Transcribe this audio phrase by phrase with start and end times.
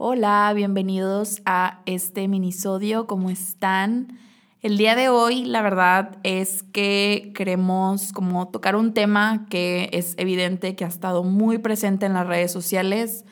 [0.00, 3.08] Hola, bienvenidos a este minisodio.
[3.08, 4.16] ¿Cómo están?
[4.62, 10.14] El día de hoy, la verdad es que queremos como tocar un tema que es
[10.16, 13.24] evidente que ha estado muy presente en las redes sociales,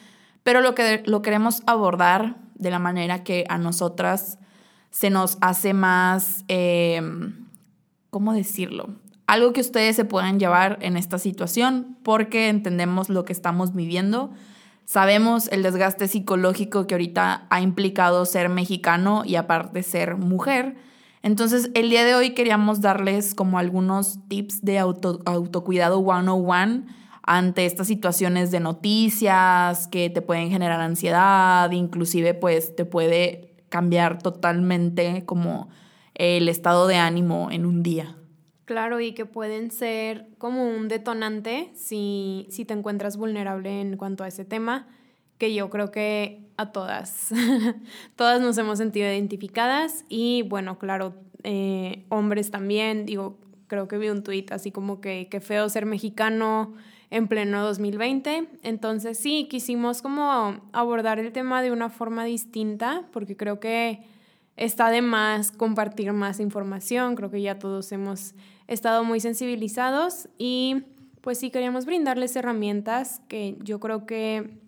[0.42, 4.40] pero lo que lo queremos abordar de la manera que a nosotras
[4.90, 7.00] se nos hace más, eh,
[8.10, 8.88] ¿cómo decirlo?
[9.28, 14.32] Algo que ustedes se puedan llevar en esta situación porque entendemos lo que estamos viviendo
[14.86, 20.76] Sabemos el desgaste psicológico que ahorita ha implicado ser mexicano y aparte ser mujer.
[21.22, 26.84] Entonces, el día de hoy queríamos darles como algunos tips de auto, autocuidado 101
[27.24, 34.22] ante estas situaciones de noticias que te pueden generar ansiedad, inclusive pues te puede cambiar
[34.22, 35.68] totalmente como
[36.14, 38.15] el estado de ánimo en un día.
[38.66, 44.24] Claro, y que pueden ser como un detonante si, si te encuentras vulnerable en cuanto
[44.24, 44.88] a ese tema,
[45.38, 47.30] que yo creo que a todas,
[48.16, 54.08] todas nos hemos sentido identificadas y bueno, claro, eh, hombres también, digo, creo que vi
[54.08, 56.74] un tuit así como que qué feo ser mexicano
[57.10, 58.48] en pleno 2020.
[58.64, 64.00] Entonces sí, quisimos como abordar el tema de una forma distinta, porque creo que
[64.56, 68.34] está de más compartir más información, creo que ya todos hemos
[68.66, 70.84] estado muy sensibilizados y
[71.20, 74.58] pues sí queríamos brindarles herramientas que yo creo que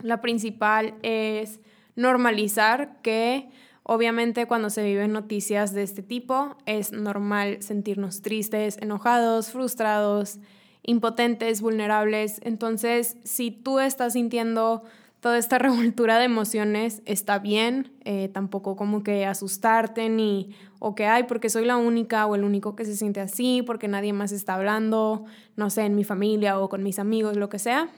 [0.00, 1.60] la principal es
[1.96, 3.48] normalizar que
[3.82, 10.38] obviamente cuando se viven noticias de este tipo es normal sentirnos tristes, enojados, frustrados,
[10.82, 12.40] impotentes, vulnerables.
[12.44, 14.84] Entonces, si tú estás sintiendo
[15.24, 21.06] toda esta revoltura de emociones está bien, eh, tampoco como que asustarte ni o que
[21.06, 24.32] hay porque soy la única o el único que se siente así, porque nadie más
[24.32, 25.24] está hablando,
[25.56, 27.88] no sé, en mi familia o con mis amigos, lo que sea.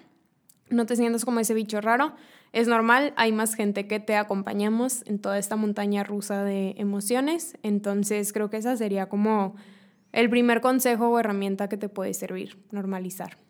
[0.70, 2.14] No te sientas como ese bicho raro.
[2.52, 7.58] Es normal, hay más gente que te acompañamos en toda esta montaña rusa de emociones,
[7.64, 9.56] entonces creo que esa sería como
[10.12, 13.45] el primer consejo o herramienta que te puede servir, normalizar.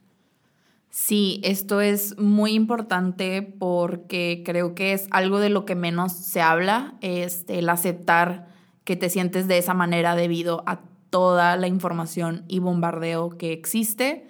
[0.99, 6.41] Sí, esto es muy importante porque creo que es algo de lo que menos se
[6.41, 8.49] habla, es el aceptar
[8.84, 10.81] que te sientes de esa manera debido a
[11.11, 14.27] toda la información y bombardeo que existe.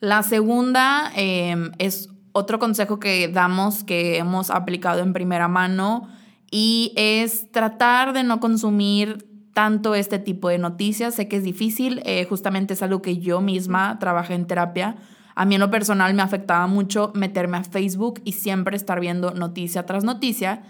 [0.00, 6.08] La segunda em, es otro consejo que damos que hemos aplicado en primera mano
[6.50, 11.14] y es tratar de no consumir tanto este tipo de noticias.
[11.14, 14.96] Sé que es difícil, eh, justamente es algo que yo misma trabajé en terapia
[15.34, 19.32] a mí en lo personal me afectaba mucho meterme a Facebook y siempre estar viendo
[19.32, 20.62] noticia tras noticia.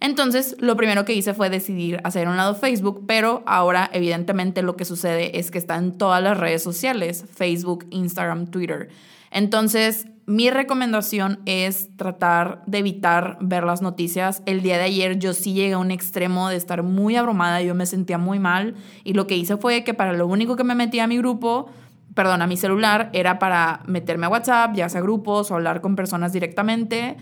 [0.00, 4.76] Entonces, lo primero que hice fue decidir hacer un lado Facebook, pero ahora evidentemente lo
[4.76, 8.90] que sucede es que está en todas las redes sociales, Facebook, Instagram, Twitter.
[9.30, 14.42] Entonces, mi recomendación es tratar de evitar ver las noticias.
[14.46, 17.74] El día de ayer yo sí llegué a un extremo de estar muy abrumada, yo
[17.74, 18.74] me sentía muy mal
[19.04, 21.70] y lo que hice fue que para lo único que me metí a mi grupo
[22.18, 25.94] perdón, a mi celular era para meterme a WhatsApp, ya sea grupos o hablar con
[25.94, 27.16] personas directamente.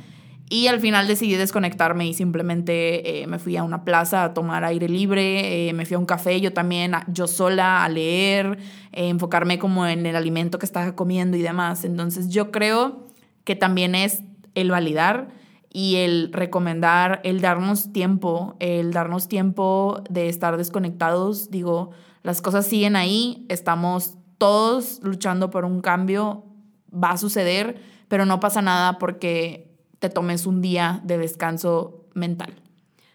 [0.48, 4.64] Y al final decidí desconectarme y simplemente eh, me fui a una plaza a tomar
[4.64, 8.56] aire libre, eh, me fui a un café yo también, yo sola, a leer,
[8.92, 11.84] eh, enfocarme como en el alimento que estaba comiendo y demás.
[11.84, 13.04] Entonces yo creo
[13.44, 14.22] que también es
[14.54, 15.28] el validar
[15.70, 21.50] y el recomendar, el darnos tiempo, el darnos tiempo de estar desconectados.
[21.50, 21.90] Digo,
[22.22, 26.44] las cosas siguen ahí, estamos todos luchando por un cambio,
[26.92, 32.54] va a suceder, pero no pasa nada porque te tomes un día de descanso mental.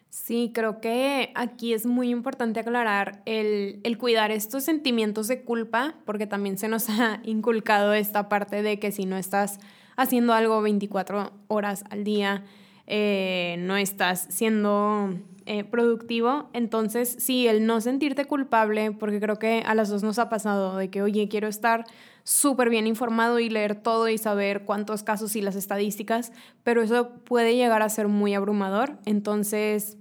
[0.10, 5.96] Sí, creo que aquí es muy importante aclarar el, el, cuidar estos sentimientos de culpa,
[6.06, 9.60] porque también se nos ha inculcado esta parte de que si no estás
[9.96, 12.44] haciendo algo 24 horas al día,
[12.88, 16.50] eh, no estás siendo eh, productivo.
[16.54, 20.78] Entonces, sí, el no sentirte culpable, porque creo que a las dos nos ha pasado
[20.78, 21.86] de que, oye, quiero estar
[22.24, 26.32] súper bien informado y leer todo y saber cuántos casos y las estadísticas,
[26.64, 28.98] pero eso puede llegar a ser muy abrumador.
[29.06, 29.98] Entonces,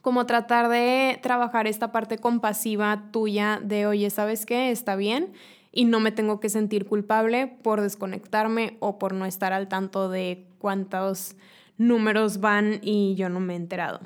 [0.00, 4.70] como tratar de trabajar esta parte compasiva tuya de, oye, ¿sabes qué?
[4.70, 5.32] Está bien
[5.72, 10.10] y no me tengo que sentir culpable por desconectarme o por no estar al tanto
[10.10, 11.36] de cuántos
[11.78, 14.00] números van y yo no me he enterado.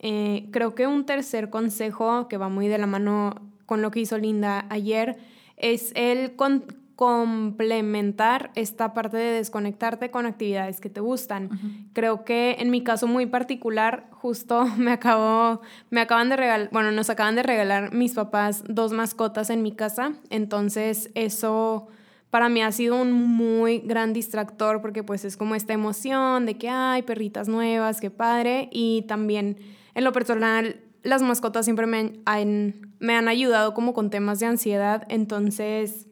[0.00, 3.34] Eh, creo que un tercer consejo que va muy de la mano
[3.66, 5.18] con lo que hizo Linda ayer
[5.56, 6.34] es el
[6.96, 11.50] complementar esta parte de desconectarte con actividades que te gustan.
[11.92, 15.60] Creo que en mi caso muy particular, justo me acabo,
[15.90, 19.72] me acaban de regalar, bueno, nos acaban de regalar mis papás dos mascotas en mi
[19.72, 21.88] casa, entonces eso
[22.30, 26.56] para mí ha sido un muy gran distractor porque pues es como esta emoción de
[26.56, 28.68] que hay perritas nuevas, qué padre.
[28.70, 29.56] Y también
[29.94, 34.46] en lo personal, las mascotas siempre me han, me han ayudado como con temas de
[34.46, 35.06] ansiedad.
[35.08, 36.06] Entonces,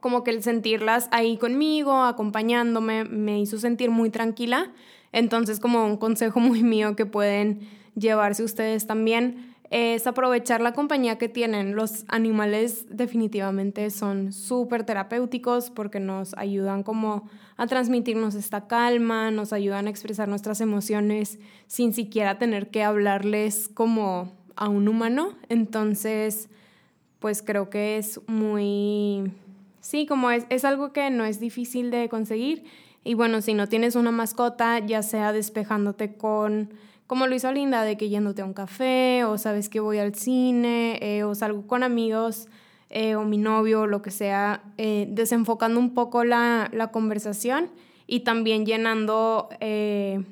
[0.00, 4.72] como que el sentirlas ahí conmigo, acompañándome, me hizo sentir muy tranquila.
[5.12, 11.16] Entonces, como un consejo muy mío que pueden llevarse ustedes también es aprovechar la compañía
[11.16, 11.74] que tienen.
[11.74, 17.26] Los animales definitivamente son súper terapéuticos porque nos ayudan como
[17.56, 21.38] a transmitirnos esta calma, nos ayudan a expresar nuestras emociones
[21.68, 25.38] sin siquiera tener que hablarles como a un humano.
[25.48, 26.50] Entonces,
[27.18, 29.32] pues creo que es muy,
[29.80, 32.64] sí, como es, es algo que no es difícil de conseguir.
[33.04, 36.74] Y bueno, si no tienes una mascota, ya sea despejándote con
[37.06, 40.14] como lo hizo Linda, de que yéndote a un café, o sabes que voy al
[40.14, 42.48] cine, eh, o salgo con amigos,
[42.90, 47.70] eh, o mi novio, o lo que sea, eh, desenfocando un poco la, la, conversación
[48.06, 49.48] y también llenando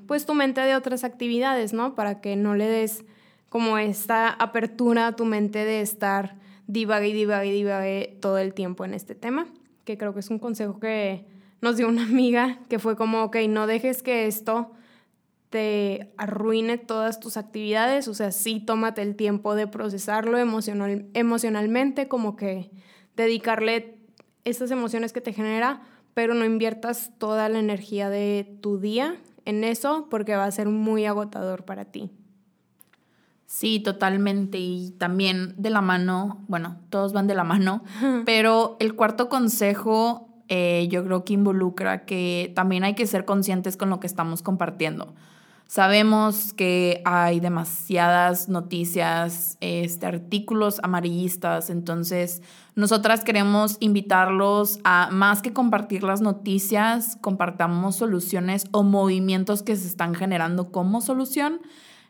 [0.06, 1.94] pues tu mente de otras actividades, ¿no?
[1.94, 3.04] Para que no le des
[3.48, 8.84] como esta apertura a tu mente de estar divague y divague divague todo el tiempo
[8.84, 9.46] en este tema,
[9.84, 11.24] que creo que es un consejo que
[11.60, 14.70] nos dio una amiga, que fue como, ok, no dejes que esto
[15.50, 22.08] te arruine todas tus actividades, o sea, sí tómate el tiempo de procesarlo emocional, emocionalmente,
[22.08, 22.70] como que
[23.16, 23.98] dedicarle
[24.44, 25.82] esas emociones que te genera,
[26.14, 30.68] pero no inviertas toda la energía de tu día en eso porque va a ser
[30.68, 32.10] muy agotador para ti.
[33.46, 34.58] Sí, totalmente.
[34.58, 37.82] Y también de la mano, bueno, todos van de la mano,
[38.24, 43.76] pero el cuarto consejo eh, yo creo que involucra que también hay que ser conscientes
[43.76, 45.14] con lo que estamos compartiendo.
[45.70, 52.42] Sabemos que hay demasiadas noticias, este, artículos amarillistas, entonces
[52.74, 59.86] nosotras queremos invitarlos a más que compartir las noticias, compartamos soluciones o movimientos que se
[59.86, 61.60] están generando como solución,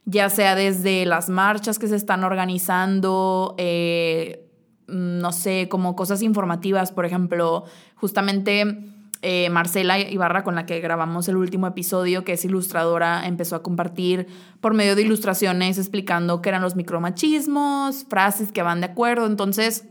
[0.06, 4.48] ya sea desde las marchas que se están organizando, eh,
[4.86, 7.64] no sé, como cosas informativas, por ejemplo,
[7.94, 8.89] justamente
[9.22, 13.62] eh, Marcela Ibarra, con la que grabamos el último episodio, que es ilustradora, empezó a
[13.62, 14.26] compartir
[14.60, 19.26] por medio de ilustraciones explicando qué eran los micromachismos, frases que van de acuerdo.
[19.26, 19.86] Entonces,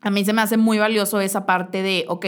[0.00, 2.26] a mí se me hace muy valioso esa parte de, ok,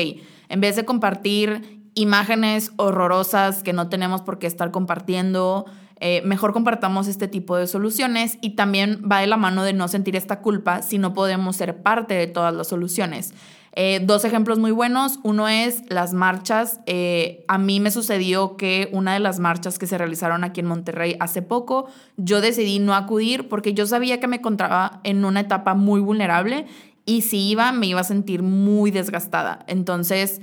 [0.49, 5.67] en vez de compartir imágenes horrorosas que no tenemos por qué estar compartiendo,
[6.01, 9.87] eh, mejor compartamos este tipo de soluciones y también va de la mano de no
[9.87, 13.33] sentir esta culpa si no podemos ser parte de todas las soluciones.
[13.75, 15.19] Eh, dos ejemplos muy buenos.
[15.23, 16.81] Uno es las marchas.
[16.87, 20.67] Eh, a mí me sucedió que una de las marchas que se realizaron aquí en
[20.67, 21.87] Monterrey hace poco,
[22.17, 26.67] yo decidí no acudir porque yo sabía que me encontraba en una etapa muy vulnerable
[27.05, 29.65] y si iba me iba a sentir muy desgastada.
[29.67, 30.41] Entonces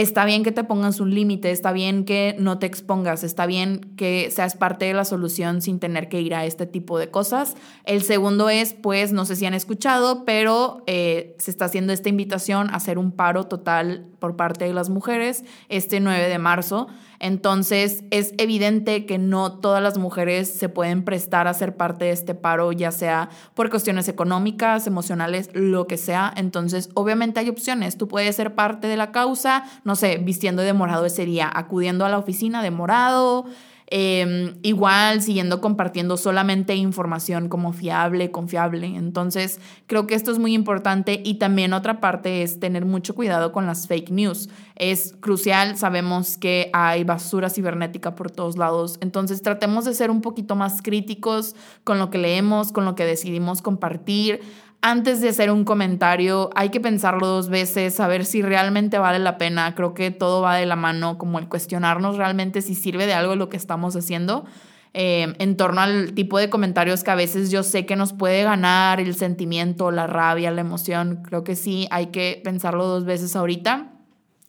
[0.00, 3.92] está bien que te pongas un límite, está bien que no te expongas, está bien
[3.96, 7.56] que seas parte de la solución sin tener que ir a este tipo de cosas.
[7.84, 12.08] El segundo es, pues, no sé si han escuchado, pero eh, se está haciendo esta
[12.08, 16.88] invitación a hacer un paro total por parte de las mujeres este 9 de marzo.
[17.20, 22.12] Entonces es evidente que no todas las mujeres se pueden prestar a ser parte de
[22.12, 26.32] este paro, ya sea por cuestiones económicas, emocionales, lo que sea.
[26.34, 27.98] Entonces obviamente hay opciones.
[27.98, 32.06] Tú puedes ser parte de la causa, no sé, vistiendo de morado ese día, acudiendo
[32.06, 33.44] a la oficina de morado,
[33.92, 38.86] Em, igual siguiendo compartiendo solamente información como fiable, confiable.
[38.86, 43.50] Entonces, creo que esto es muy importante y también otra parte es tener mucho cuidado
[43.50, 44.48] con las fake news.
[44.76, 50.20] Es crucial, sabemos que hay basura cibernética por todos lados, entonces tratemos de ser un
[50.20, 54.40] poquito más críticos con lo que leemos, con lo que decidimos compartir
[54.82, 59.38] antes de hacer un comentario hay que pensarlo dos veces, saber si realmente vale la
[59.38, 59.74] pena.
[59.74, 63.36] Creo que todo va de la mano, como el cuestionarnos realmente si sirve de algo
[63.36, 64.44] lo que estamos haciendo.
[64.92, 68.42] Eh, en torno al tipo de comentarios que a veces yo sé que nos puede
[68.42, 71.22] ganar el sentimiento, la rabia, la emoción.
[71.24, 73.92] Creo que sí, hay que pensarlo dos veces ahorita.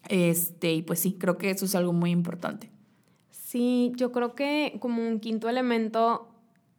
[0.10, 2.72] Este, y pues sí, creo que eso es algo muy importante.
[3.30, 6.30] Sí, yo creo que como un quinto elemento,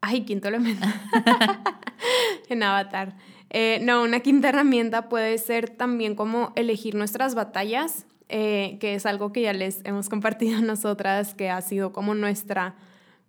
[0.01, 0.87] ay, quinto elemento
[2.53, 3.17] en Avatar.
[3.51, 9.05] Eh, no, una quinta herramienta puede ser también como elegir nuestras batallas, eh, que es
[9.05, 12.75] algo que ya les hemos compartido nosotras, que ha sido como nuestra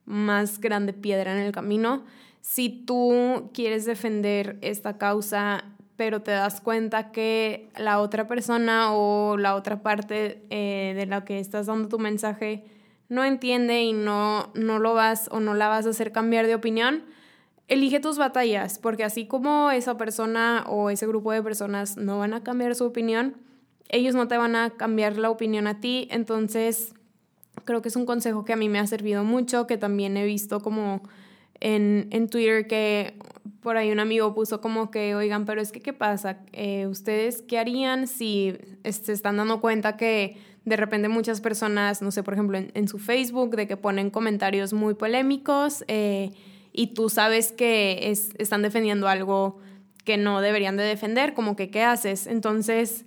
[0.05, 2.03] más grande piedra en el camino.
[2.41, 5.63] Si tú quieres defender esta causa,
[5.95, 11.23] pero te das cuenta que la otra persona o la otra parte eh, de la
[11.23, 12.65] que estás dando tu mensaje
[13.09, 16.55] no entiende y no, no lo vas o no la vas a hacer cambiar de
[16.55, 17.03] opinión,
[17.67, 22.33] elige tus batallas, porque así como esa persona o ese grupo de personas no van
[22.33, 23.35] a cambiar su opinión,
[23.89, 26.93] ellos no te van a cambiar la opinión a ti, entonces
[27.65, 30.25] creo que es un consejo que a mí me ha servido mucho, que también he
[30.25, 31.01] visto como
[31.59, 33.17] en, en Twitter que
[33.61, 36.39] por ahí un amigo puso como que, oigan, pero es que, ¿qué pasa?
[36.51, 42.11] Eh, ¿Ustedes qué harían si se están dando cuenta que de repente muchas personas, no
[42.11, 46.31] sé, por ejemplo, en, su Facebook, de que ponen comentarios muy polémicos eh,
[46.73, 49.59] y tú sabes que es, están defendiendo algo
[50.03, 52.27] que no deberían de defender, como que, ¿qué haces?
[52.27, 53.05] Entonces,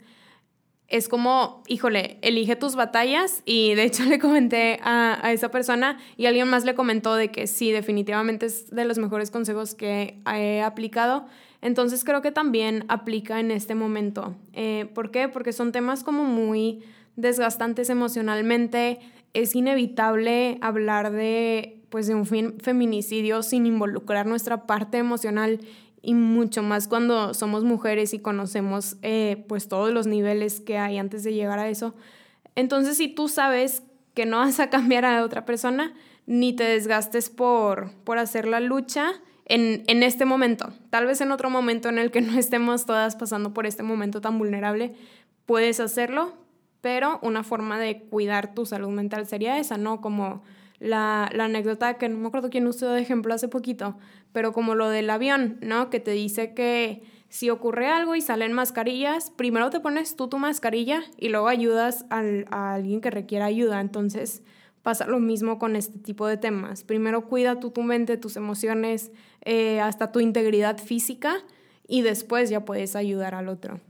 [0.89, 5.99] es como, híjole, elige tus batallas y de hecho le comenté a, a, esa persona
[6.17, 10.21] y alguien más le comentó de que sí, definitivamente es de los mejores consejos que
[10.27, 11.27] he aplicado.
[11.63, 14.37] Entonces creo que también aplica en este momento.
[14.53, 15.29] Eh, ¿Por qué?
[15.29, 16.85] Porque son temas como muy
[17.17, 19.01] desgastantes emocionalmente.
[19.35, 25.61] Es inevitable hablar de, pues, de un feminicidio sin involucrar nuestra parte emocional
[26.03, 30.99] y mucho más cuando somos mujeres y conocemos eh, pues todos los niveles que hay
[30.99, 31.95] antes de llegar a eso.
[32.55, 35.95] Entonces, si tú sabes que no vas a cambiar a otra persona,
[36.27, 39.15] ni te desgastes por, por hacer la lucha
[39.47, 40.75] en, en este momento.
[40.91, 44.21] Tal vez en otro momento en el que no estemos todas pasando por este momento
[44.21, 44.95] tan vulnerable,
[45.47, 46.35] puedes hacerlo,
[46.83, 50.03] pero una forma de cuidar tu salud mental sería esa, ¿no?
[50.03, 50.43] Como
[50.79, 53.97] la, anécdota que no me acuerdo quién usó de ejemplo hace poquito,
[54.33, 55.91] pero como lo del avión, ¿no?
[55.91, 60.39] Que te dice que si ocurre algo y salen mascarillas, primero te pones tú tu
[60.39, 63.81] mascarilla y luego ayudas a alguien que requiera ayuda.
[63.81, 64.43] Entonces
[64.83, 66.85] pasa lo mismo con este tipo de temas.
[66.85, 69.11] Primero cuida tú tu mente, tus emociones,
[69.43, 71.39] eh, hasta tu integridad física
[71.89, 73.81] y después ya puedes ayudar al otro.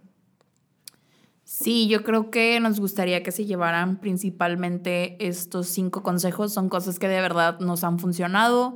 [1.49, 6.53] Sí, yo creo que nos gustaría que se llevaran principalmente estos cinco consejos.
[6.53, 8.75] Son cosas que de verdad nos han funcionado.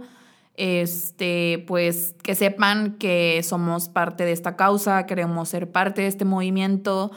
[0.55, 6.25] Este, pues que sepan que somos parte de esta causa, queremos ser parte de este
[6.25, 7.11] movimiento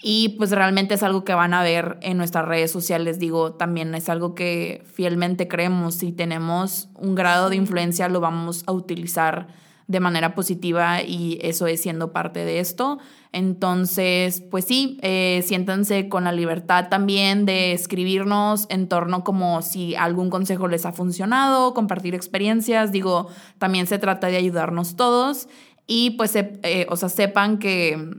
[0.00, 3.18] y pues realmente es algo que van a ver en nuestras redes sociales.
[3.18, 5.96] Digo, también es algo que fielmente creemos.
[5.96, 9.48] Si tenemos un grado de influencia, lo vamos a utilizar
[9.90, 13.00] de manera positiva y eso es siendo parte de esto.
[13.32, 19.96] Entonces, pues sí, eh, siéntanse con la libertad también de escribirnos en torno como si
[19.96, 22.92] algún consejo les ha funcionado, compartir experiencias.
[22.92, 23.26] Digo,
[23.58, 25.48] también se trata de ayudarnos todos
[25.88, 28.14] y pues, eh, o sea, sepan que,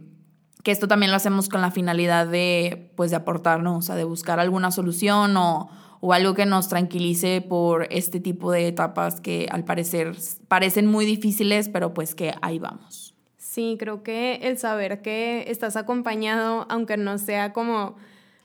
[0.63, 4.03] que esto también lo hacemos con la finalidad de, pues, de aportarnos, o sea, de
[4.03, 5.69] buscar alguna solución o
[6.01, 10.15] o algo que nos tranquilice por este tipo de etapas que al parecer
[10.47, 13.13] parecen muy difíciles, pero pues que ahí vamos.
[13.37, 17.97] Sí, creo que el saber que estás acompañado, aunque no sea como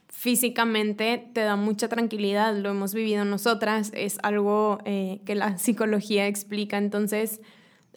[0.07, 2.55] físicamente, te da mucha tranquilidad.
[2.55, 6.77] Lo hemos vivido nosotras, es algo eh, que la psicología explica.
[6.77, 7.41] Entonces,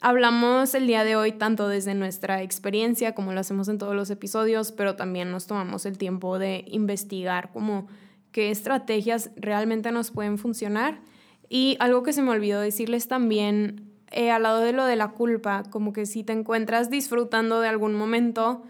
[0.00, 4.08] hablamos el día de hoy tanto desde nuestra experiencia, como lo hacemos en todos los
[4.08, 7.88] episodios, pero también nos tomamos el tiempo de investigar como
[8.32, 11.00] qué estrategias realmente nos pueden funcionar.
[11.48, 15.08] Y algo que se me olvidó decirles también, eh, al lado de lo de la
[15.08, 18.62] culpa, como que si te encuentras disfrutando de algún momento,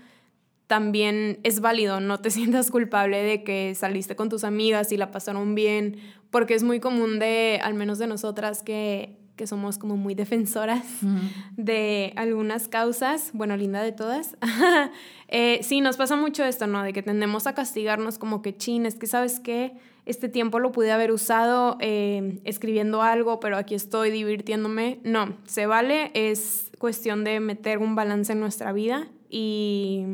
[0.67, 5.11] también es válido, no te sientas culpable de que saliste con tus amigas y la
[5.11, 5.97] pasaron bien,
[6.31, 10.85] porque es muy común de, al menos de nosotras, que que somos como muy defensoras
[11.57, 14.37] de algunas causas, bueno, linda de todas.
[15.29, 16.83] eh, sí, nos pasa mucho esto, ¿no?
[16.83, 20.73] De que tendemos a castigarnos como que, chin, es que sabes qué, este tiempo lo
[20.73, 25.01] pude haber usado eh, escribiendo algo, pero aquí estoy divirtiéndome.
[25.05, 30.05] No, se vale, es cuestión de meter un balance en nuestra vida y,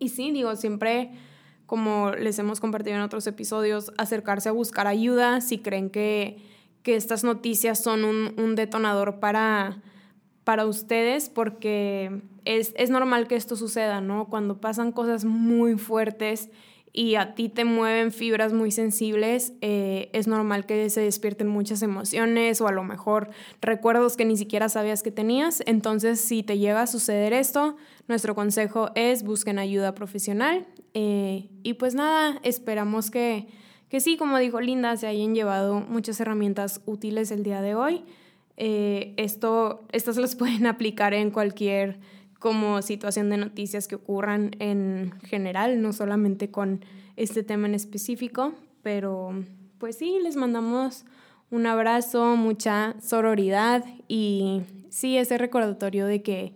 [0.00, 1.12] y sí, digo, siempre
[1.66, 6.55] como les hemos compartido en otros episodios, acercarse a buscar ayuda si creen que
[6.86, 9.82] que estas noticias son un, detonador para,
[10.44, 14.28] para ustedes porque es, normal que esto suceda, ¿no?
[14.28, 16.48] Cuando pasan cosas muy fuertes
[16.92, 21.82] y a ti te mueven fibras muy sensibles, eh, es normal que se despierten muchas
[21.82, 25.64] emociones o a lo mejor recuerdos que ni siquiera sabías que tenías.
[25.66, 27.76] Entonces, si te llega a suceder esto,
[28.06, 30.68] nuestro consejo es busquen ayuda profesional.
[30.94, 33.48] Eh, y pues nada, esperamos que
[33.88, 38.04] que sí, como dijo Linda, se hayan llevado muchas herramientas útiles el día de hoy.
[38.56, 41.98] Eh, esto, estas las pueden aplicar en cualquier
[42.38, 46.84] como situación de noticias que ocurran en general, no solamente con
[47.16, 48.52] este tema en específico,
[48.82, 49.32] pero
[49.78, 51.04] pues sí, les mandamos
[51.50, 56.52] un abrazo, mucha sororidad y sí, ese recordatorio de que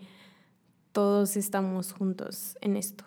[0.93, 3.05] todos estamos juntos en esto.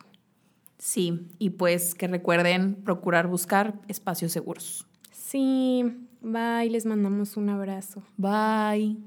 [0.84, 4.86] Sí, y pues que recuerden procurar buscar espacios seguros.
[5.14, 5.86] Sí,
[6.20, 8.04] bye, les mandamos un abrazo.
[8.18, 8.98] Bye.